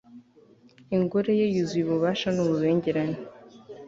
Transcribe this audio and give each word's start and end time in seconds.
ingoro 0.95 1.29
ye 1.39 1.45
yuzuye 1.53 1.83
ububasha 1.85 2.27
n'ububengerane 2.31 3.17